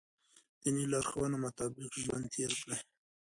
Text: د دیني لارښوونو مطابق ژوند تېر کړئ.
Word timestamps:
د 0.03 0.03
دیني 0.61 0.85
لارښوونو 0.91 1.35
مطابق 1.45 1.91
ژوند 2.03 2.25
تېر 2.33 2.51
کړئ. 2.61 2.79